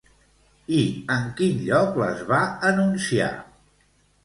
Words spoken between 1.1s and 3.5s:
en quin lloc les va anunciar?